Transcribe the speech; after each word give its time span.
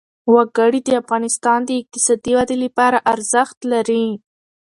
وګړي 0.33 0.79
د 0.83 0.89
افغانستان 1.01 1.59
د 1.65 1.69
اقتصادي 1.81 2.31
ودې 2.37 2.57
لپاره 2.65 2.97
ارزښت 3.13 3.57
لري. 3.71 4.05